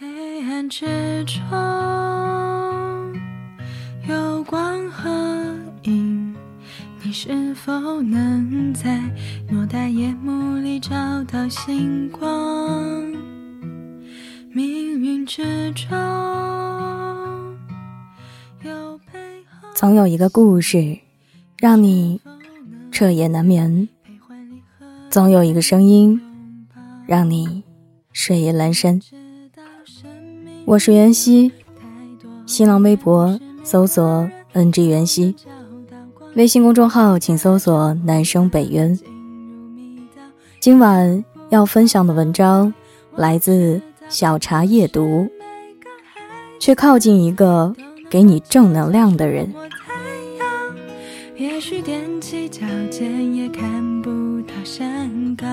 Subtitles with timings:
[0.00, 1.42] 黑暗之中
[4.08, 5.10] 有光和
[5.82, 6.36] 影，
[7.02, 9.00] 你是否能在
[9.50, 13.12] 偌大夜幕里找到星光？
[14.52, 15.88] 命运之中
[18.62, 19.18] 有背
[19.50, 20.96] 后总有一个故事，
[21.58, 22.20] 让你
[22.92, 23.88] 彻夜难眠；
[25.10, 26.20] 总有一个声音，
[27.04, 27.64] 让你
[28.12, 29.00] 睡意阑珊。
[30.68, 31.50] 我是袁熙，
[32.44, 35.34] 新浪微博搜索 “ng 袁熙”，
[36.36, 38.98] 微信公众号请搜索“南生北渊”。
[40.60, 42.74] 今晚要分享的文章
[43.16, 45.26] 来自小茶夜读，
[46.60, 47.74] 去靠近一个
[48.10, 49.50] 给你正能量的人。
[51.36, 54.10] 也许踮起脚尖也看不
[54.42, 55.48] 到山岗。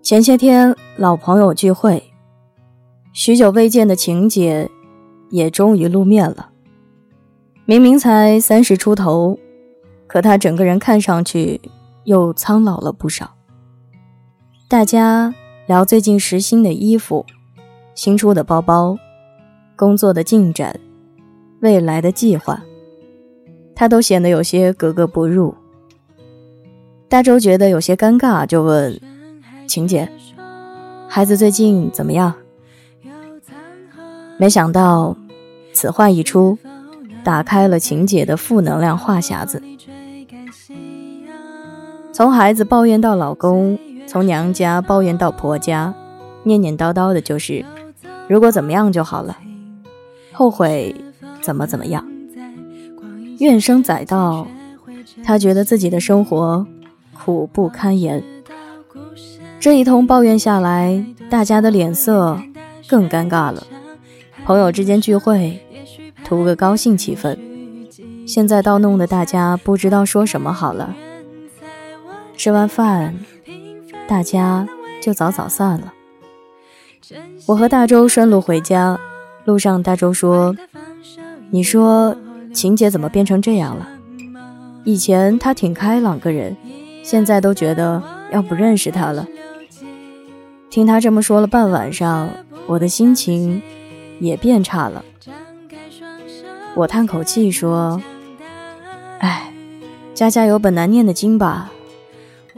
[0.00, 2.02] 前些天老朋友聚会，
[3.18, 4.70] 许久未见的晴姐
[5.30, 6.50] 也终于露面了。
[7.64, 9.36] 明明才三十出头，
[10.06, 11.60] 可她整个人看上去
[12.04, 13.34] 又苍老了不少。
[14.68, 15.34] 大家
[15.66, 17.26] 聊最近时兴的衣服、
[17.96, 18.96] 新出的包包、
[19.74, 20.78] 工作的进展、
[21.58, 22.62] 未来的计划，
[23.74, 25.52] 她都显得有些格格不入。
[27.08, 28.96] 大周觉得有些尴尬，就问
[29.66, 30.08] 晴姐
[31.10, 32.32] ：“孩子最近怎么样？”
[34.38, 35.16] 没想到，
[35.72, 36.56] 此话一出，
[37.24, 39.60] 打开了晴姐的负能量话匣子。
[42.12, 45.92] 从孩子抱怨到老公，从娘家抱怨到婆家，
[46.44, 47.64] 念念叨叨的就是：
[48.28, 49.36] 如果怎么样就好了，
[50.32, 50.94] 后悔
[51.42, 52.06] 怎么怎么样，
[53.40, 54.46] 怨声载道。
[55.24, 56.64] 她觉得自己的生活
[57.12, 58.22] 苦不堪言。
[59.58, 62.40] 这一通抱怨下来，大家的脸色
[62.86, 63.66] 更尴尬了。
[64.48, 65.60] 朋友之间聚会，
[66.24, 67.36] 图个高兴气氛，
[68.26, 70.96] 现在倒弄得大家不知道说什么好了。
[72.34, 73.14] 吃完饭，
[74.08, 74.66] 大家
[75.02, 75.92] 就早早散了。
[77.44, 78.98] 我和大周顺路回家，
[79.44, 80.56] 路上大周说
[81.52, 82.16] ：“你说
[82.54, 83.86] 晴姐怎么变成这样了？
[84.82, 86.56] 以前她挺开朗个人，
[87.02, 89.28] 现在都觉得要不认识她了。”
[90.70, 92.30] 听他这么说了半晚上，
[92.66, 93.60] 我的心情
[94.20, 95.04] 也变差了。
[96.74, 98.00] 我叹口气说
[99.20, 99.52] ：“哎，
[100.14, 101.72] 家家有本难念的经吧。”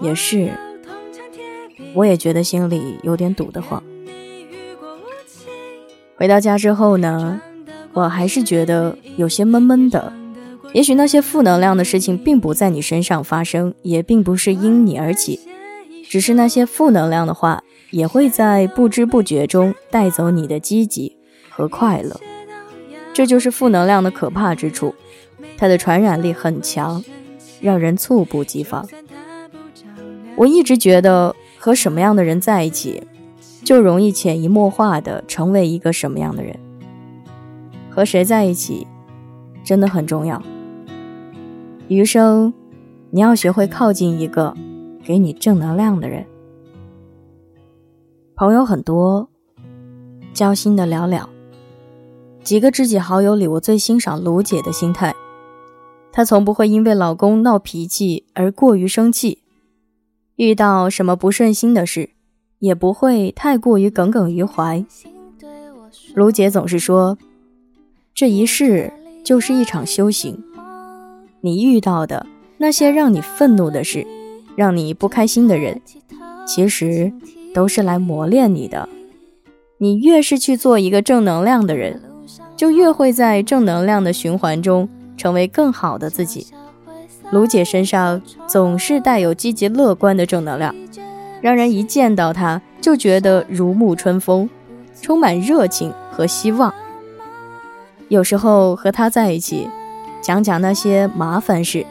[0.00, 0.50] 也是，
[1.94, 3.82] 我也觉得心里有点堵得慌。
[6.16, 7.40] 回到家之后呢，
[7.92, 10.12] 我还是觉得有些闷闷的。
[10.72, 15.40] 也许那些负能量的事情并不在你身上发生，也并不是因你而起，
[16.08, 17.62] 只是那些负能量的话。
[17.92, 21.16] 也会在不知不觉中带走你的积极
[21.60, 22.18] 和快乐，
[23.12, 24.94] 这就是负能量的可怕之处，
[25.58, 27.04] 它的传染力很强，
[27.60, 28.88] 让人猝不及防。
[30.36, 33.02] 我一直觉得和什么样的人在一起，
[33.62, 36.58] 就容易潜移默化的成为一个什么样的人。
[37.90, 38.86] 和谁在一起，
[39.62, 40.42] 真的很重要。
[41.88, 42.54] 余生，
[43.10, 44.56] 你要学会靠近一个
[45.04, 46.24] 给你正能量的人。
[48.34, 49.28] 朋友很多，
[50.32, 51.26] 交心的寥寥。
[52.42, 55.14] 几个知己好友里，我最欣赏卢姐的心态。
[56.12, 59.38] 她从不会因为老公闹脾气而过于生气，
[60.36, 62.10] 遇到什么不顺心的事，
[62.58, 64.84] 也不会太过于耿耿于怀。
[66.14, 67.18] 卢姐总是说
[68.14, 68.92] ：“这一世
[69.24, 70.42] 就是一场修行，
[71.42, 72.26] 你遇到的
[72.58, 74.06] 那些让你愤怒的事，
[74.56, 75.80] 让你不开心的人，
[76.46, 77.12] 其实……”
[77.52, 78.88] 都是来磨练你的。
[79.78, 82.00] 你越是去做一个正能量的人，
[82.60, 86.48] 就越会在正能量的循环中成为更好的自己。
[87.30, 90.74] 卢姐身上总是带有积极乐观的正能量，
[91.40, 94.46] 让人一见到她就觉得如沐春风，
[95.00, 96.70] 充满热情和希望。
[98.08, 99.66] 有时候和她在一起，
[100.20, 101.86] 讲讲那些麻烦事，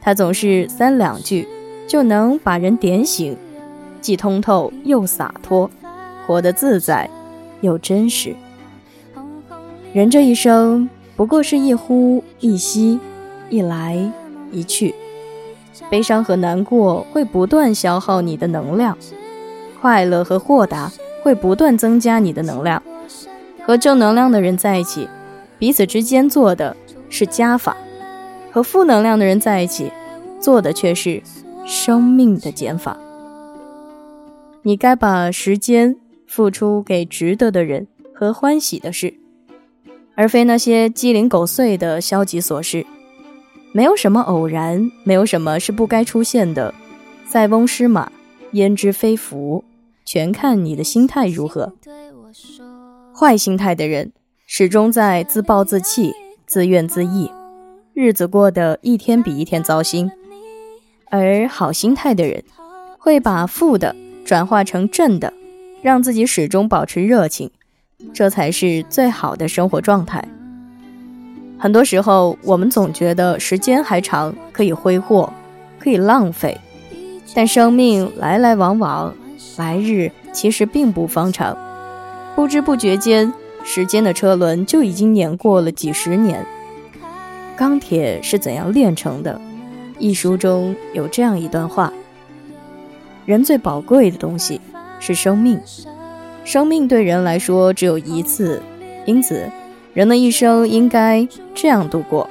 [0.00, 1.48] 她总是三两句
[1.88, 3.36] 就能把人点醒。
[4.00, 5.68] 既通透又洒脱，
[6.28, 7.10] 活得自在
[7.60, 8.36] 又真实。
[9.96, 13.00] 人这一生不过是一呼一吸，
[13.48, 14.12] 一来
[14.52, 14.94] 一去，
[15.88, 18.98] 悲伤和难过会不断消耗你的能量，
[19.80, 22.82] 快乐和豁达会不断增加你的能量。
[23.64, 25.08] 和正能量的人在一起，
[25.58, 26.76] 彼此之间做的
[27.08, 27.74] 是加法；
[28.52, 29.90] 和负能量的人在一起，
[30.38, 31.22] 做的却是
[31.64, 32.98] 生命的减法。
[34.60, 35.96] 你该把时间
[36.26, 39.14] 付出给值得的人和欢喜的事，
[40.16, 42.84] 而非那些鸡零狗碎的消极琐事。
[43.70, 46.74] 没有什么偶然，没有什么是不该出现的。
[47.28, 48.10] 塞翁失马，
[48.52, 49.62] 焉知非福？
[50.04, 51.72] 全看你的心态如何。
[53.14, 54.12] 坏心态的人，
[54.46, 56.14] 始终在自暴自弃、
[56.46, 57.30] 自怨自艾，
[57.92, 60.08] 日子过得一天比一天糟心；
[61.10, 62.42] 而好心态的人，
[62.98, 65.32] 会把负的转化成正的，
[65.82, 67.50] 让自己始终保持热情，
[68.12, 70.26] 这才是最好的生活状态。
[71.58, 75.32] 很多时候，我们总觉得时间还长，可以挥霍，
[75.78, 76.60] 可以浪费，
[77.34, 79.14] 但生命来来往往，
[79.56, 81.56] 来日其实并不方长，
[82.34, 83.32] 不知不觉间，
[83.64, 86.44] 时间的车轮就已经碾过了几十年。
[87.56, 89.40] 钢铁是怎样炼成的？
[89.98, 91.90] 一书中有这样一段话：
[93.24, 94.60] 人最宝贵的东西
[95.00, 95.58] 是生命，
[96.46, 98.62] 生命对人来说只有一次，
[99.04, 99.50] 因此。
[99.94, 102.30] 人的一生应该这样度过：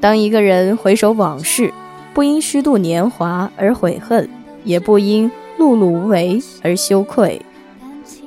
[0.00, 1.70] 当一个人回首往事，
[2.14, 4.26] 不因虚度年华而悔恨，
[4.64, 7.42] 也不因碌碌无为而羞愧。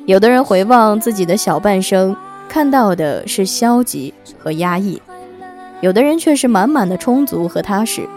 [0.06, 2.16] 有的人回望自己的小半生，
[2.48, 5.00] 看到的是消极和压抑；
[5.82, 8.08] 有的人却是满满的充足和踏实。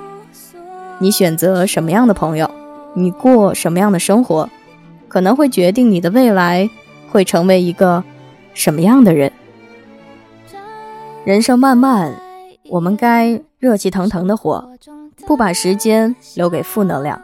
[0.99, 2.51] 你选择什么样的朋友，
[2.93, 4.51] 你过什么样的生活，
[5.09, 6.69] 可能会决定你的未来
[7.11, 8.03] 会成为一个
[8.55, 9.33] 什么样的人。
[11.25, 12.15] 人生漫漫，
[12.69, 14.69] 我们该热气腾腾的活，
[15.27, 17.21] 不把时间留给负能量，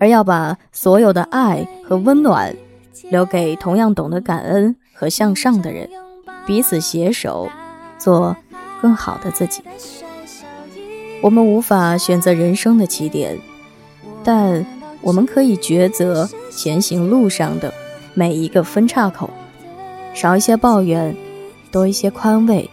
[0.00, 2.54] 而要把所有的爱和温暖
[3.10, 5.88] 留给同样懂得感恩和向上的人，
[6.46, 7.48] 彼此携手，
[7.98, 8.36] 做
[8.80, 9.62] 更好的自己。
[11.22, 13.38] 我们无法选择人生的起点，
[14.24, 14.66] 但
[15.02, 17.72] 我们可以抉择前行路上的
[18.14, 19.28] 每一个分岔口，
[20.14, 21.16] 少一些抱怨，
[21.70, 22.70] 多一些宽慰。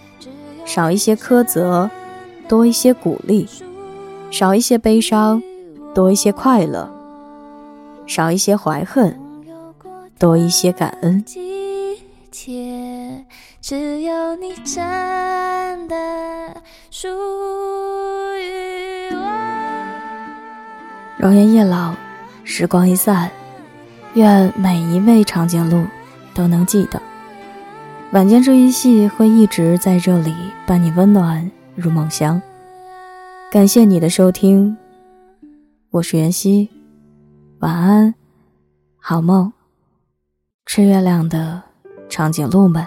[0.66, 1.90] 少一些苛责，
[2.48, 3.48] 多一些鼓励；
[4.30, 5.42] 少一些悲伤，
[5.96, 6.88] 多一些快乐；
[8.06, 9.20] 少一些怀恨，
[10.20, 11.26] 多一些感恩。
[13.62, 15.96] 只有你真的
[16.92, 17.08] 属
[18.38, 19.18] 于我。
[21.18, 21.96] 容颜一老，
[22.52, 23.30] 时光一散，
[24.16, 25.86] 愿每一位长颈鹿
[26.34, 27.00] 都能记得。
[28.12, 30.34] 晚间这一戏会一直在这里
[30.66, 32.42] 伴你温暖入梦乡。
[33.52, 34.76] 感谢你的收听，
[35.92, 36.72] 我是袁熙，
[37.60, 38.16] 晚安，
[38.98, 39.54] 好梦，
[40.66, 41.62] 吃月亮的
[42.10, 42.84] 长颈鹿们。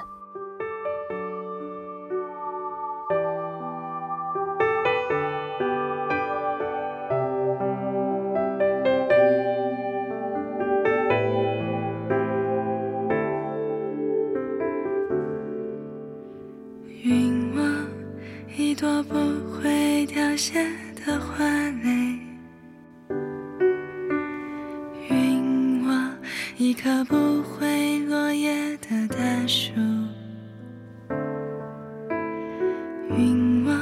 [33.16, 33.72] 云我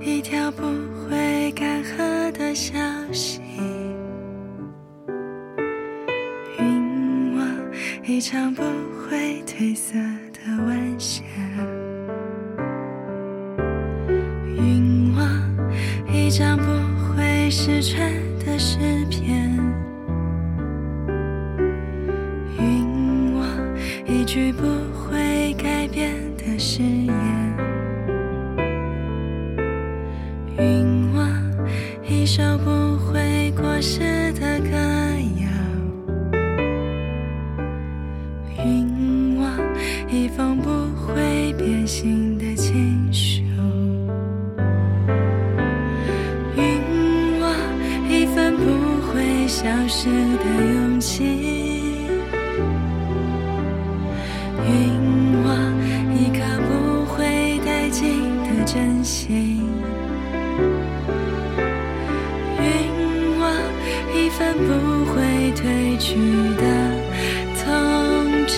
[0.00, 0.62] 一条不
[1.08, 2.74] 会干涸的小
[3.10, 3.40] 溪，
[6.58, 7.40] 云我
[8.04, 9.94] 一场不会褪色
[10.32, 11.22] 的晚霞，
[14.46, 15.20] 云我
[16.12, 16.64] 一张不
[17.14, 18.12] 会失传
[18.44, 19.50] 的诗篇。
[22.58, 23.42] 云我
[24.06, 24.62] 一句不
[24.94, 25.09] 会。
[33.82, 34.00] 时
[34.34, 34.76] 的歌
[35.40, 35.48] 谣
[38.62, 39.46] 云我
[40.10, 43.40] 一封不会变心的情书。
[46.56, 47.46] 云我
[48.10, 48.62] 一份不
[49.08, 50.44] 会消失的
[50.74, 51.59] 勇气。
[66.00, 66.16] 去
[66.56, 66.64] 的
[67.62, 67.68] 童
[68.46, 68.56] 真，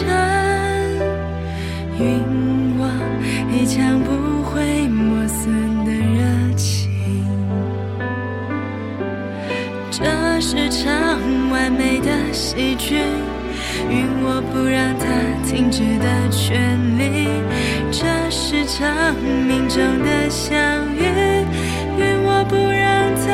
[1.98, 2.88] 云望
[3.52, 6.88] 一腔不会磨损的热情。
[9.90, 10.04] 这
[10.40, 11.18] 是场
[11.50, 12.94] 完美的喜剧，
[13.90, 15.04] 允我不让它
[15.44, 17.28] 停止的权利。
[17.90, 19.16] 这是场
[19.48, 20.54] 命中的相
[20.94, 21.02] 遇，
[21.98, 23.32] 允我不让它。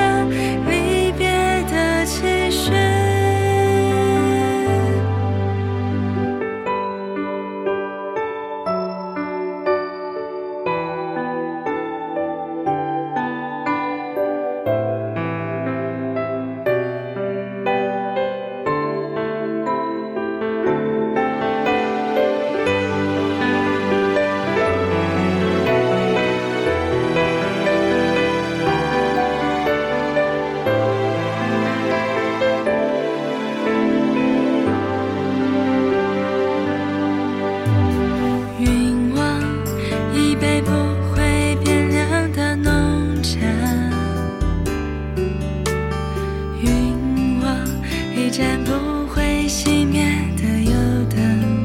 [49.49, 50.05] 熄灭
[50.37, 50.73] 的油
[51.09, 51.64] 灯，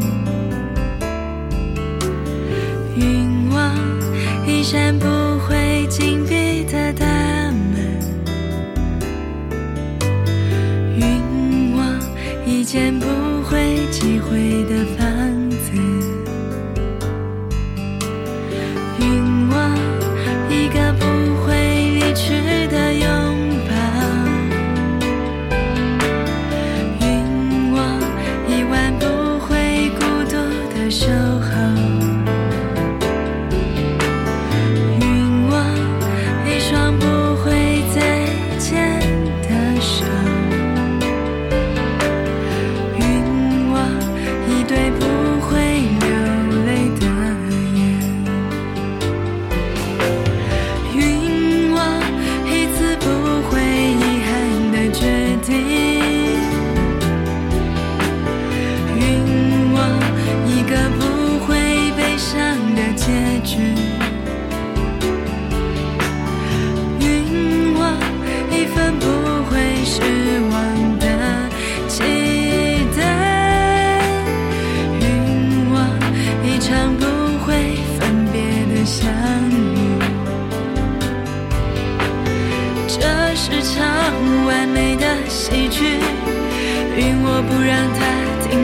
[2.95, 3.75] 云望
[4.47, 5.22] 一盏不。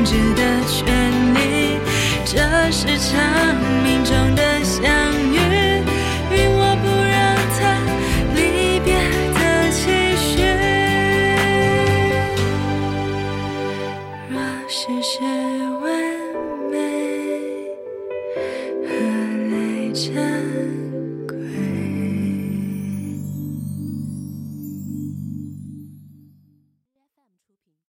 [0.10, 1.80] 它停止的权利。
[2.26, 2.38] 这
[2.72, 3.29] 是场